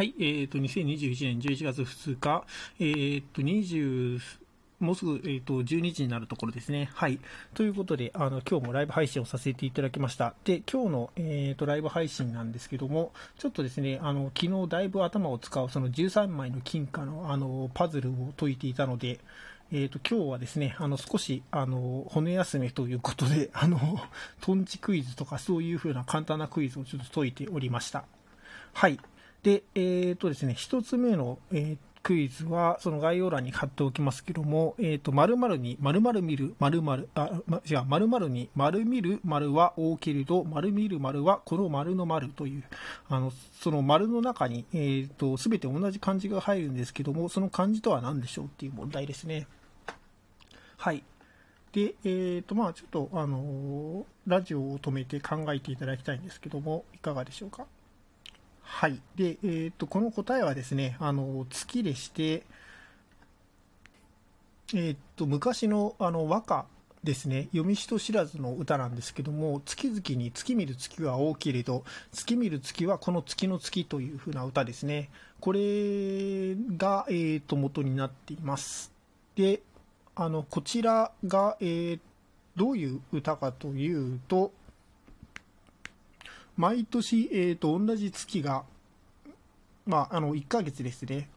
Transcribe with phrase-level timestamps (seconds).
[0.00, 2.46] はい、えっ、ー、と、2021年11月2日、
[2.78, 4.18] えっ、ー、と、20、
[4.78, 6.88] もうすぐ、えっ、ー、と、12時になるところですね。
[6.94, 7.20] はい。
[7.52, 10.32] ということで、あの、今日もライブ配信をさせていただきました。
[10.44, 19.20] で、今日の、えっ、と、ライブ配信なんですけども、ちょっとですね、あの、昨日だいぶ頭を使う、その13枚の金貨の、あの、パズルを解いていたので、
[19.70, 24.00] えっ、と、今日はですね、あの、少し、あの、骨休めということで、あの、
[24.40, 28.06] トンチクイズとかそういう風な簡単なクイズをちょっと解いておりました。
[28.72, 28.98] はい。
[29.42, 42.64] で、えっ、ー、とですね、一つ目の、えー、クイズは、その概要欄に貼っておきますけども、えっ、ー、と、〇〇に〇〇見る、〇〇、あ、ま、違う、〇〇に〇見る〇は大けれど、〇見る〇はこの〇の〇という、
[43.08, 49.46] あの、その〇の中に、えっ、ー、と、すべて同じ漢字が入るんですけども、その漢字とは何でしょうっていう問題ですね。
[50.76, 51.02] はい。
[51.72, 57.66] で、えっ、ー、と、まあちょっと、あのラジオを止めて考えていただきたいんですけども、いかがでしょうか？
[58.72, 58.98] はい。
[59.16, 62.44] で、えー、と、この答えはですね、あの、月でして、
[64.72, 66.66] えー、と、昔の、あの、和歌
[67.02, 75.10] ですね、読み人知らずの歌なんですけども、月々に月見る月は大きいけれど、月見る月はこの月の月という風な歌ですね。
[75.40, 78.92] これが、えー、と、元になっています。
[79.34, 79.62] で、
[80.14, 82.00] あの、こちらが、えー、
[82.56, 84.52] どういう歌かというと、
[86.60, 88.64] 毎年、えーと、同じ月が、
[89.86, 91.30] まあ、あの1ヶ月ですね、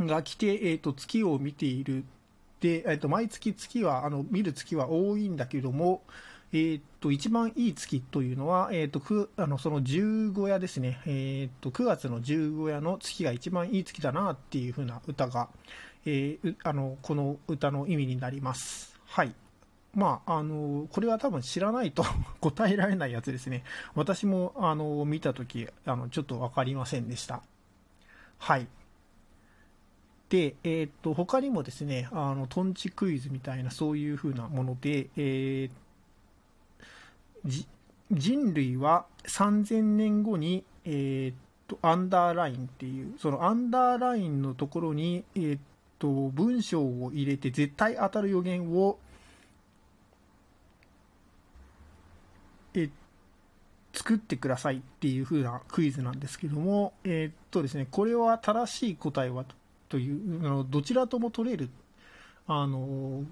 [0.00, 2.04] が来て、えーと、月を見ている。
[2.58, 6.00] で、えーと、毎月月は、あの見る月は多いんだけども、
[6.54, 15.50] えーと、一番いい月というのは、えーと、くあのその十五夜ですね、えーと、9月の十五夜の月が一番いい月だなっていう風な歌が、
[16.06, 18.98] えー、あのこの歌の意味になります。
[19.04, 19.34] はい
[19.94, 22.04] まあ、あの、これは多分知らないと
[22.40, 23.64] 答えられないやつですね。
[23.94, 27.42] 私も、あの、見たとき、あの、ちょっとわかりませんでした。
[28.38, 28.66] はい。
[30.28, 37.64] で、えっ、と、他にもですね、あの、トンチクイズみたいな、そういう風なもので、えー、
[38.10, 45.58] 人類は3000年後に、えっ、と、アンダーラインっていう、そのアンダーラインのところに、えっ、
[45.98, 48.98] と、文章を入れて絶対当たる予言を
[52.74, 52.90] え
[53.92, 59.44] 作ってくださいっていう風なクイズなんですけども、えー、っとですね、これは正しい答えは
[59.88, 61.70] という、あのどちらとも取れる、
[62.46, 63.24] あの、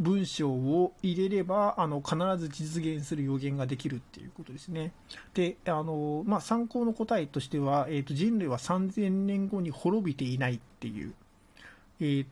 [0.00, 4.92] 文章を入れればあの必ず実現する予言ができるっていうことですね。
[5.34, 11.14] で、あのまあ、参考の答えとしては、えー、と人類は3000年後に滅びていないっていう、
[12.00, 12.26] えー、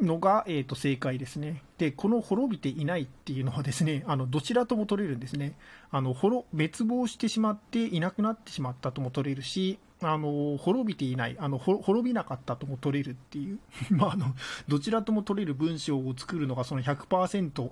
[0.00, 1.62] のが、えー、と正解ですね。
[1.78, 5.54] で、この滅びていないっていうのはですね、あのどちらとも取れるんですね。
[5.90, 13.58] あの滅滅亡してしまっていなくなってしまったとも取れるし、あの滅びていないあの、滅びなかったとも取れるっていう、
[13.90, 14.34] まあ、あの
[14.68, 17.70] どちらとも取れる文章を作るのがその100%、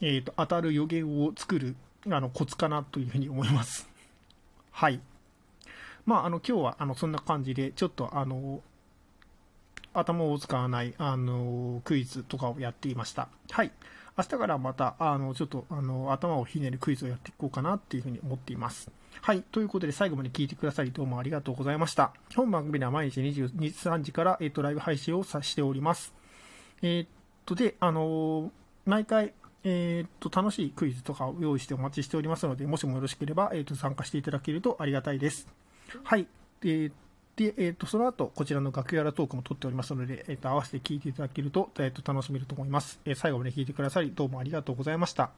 [0.00, 1.76] えーと、当たる予言を作る
[2.08, 3.88] あのコツかなというふうに思います。
[4.70, 5.00] はい。
[6.06, 8.62] まあ、あの今日はあのそんな感じで、ちょっとあの
[9.98, 13.28] 頭を使わない、あの、クイズとかをやっていました。
[13.50, 13.72] はい。
[14.16, 18.90] 明日からまた、あの、ちょっと、あの、頭をひねるクイズをやっていこうかなっていうふうに思っています。
[19.22, 19.42] はい。
[19.42, 22.12] ということで、最後まで聞いてくださり、どうもありがとうございました。
[22.34, 26.12] 本番組では毎日23時から、えっ、ー、と、ライブ配信をさしております。
[26.82, 27.08] えー、っ
[27.46, 28.50] と、で、あの
[28.86, 35.46] 毎回、えー、っと、楽しいクイズとかを用意してお待ちしておりますので、もしもよろしければ、えっと、参加していただけるとありがたいです。
[36.02, 36.26] はい。
[36.62, 36.92] えー
[37.38, 45.30] で、えーと、その後こちらの楽屋らトークも撮っておりますので、えーと、合わせて聞いていただけると,、えーと楽しめると思います、え、最後まで聞いてくださりどうもありがとうございました。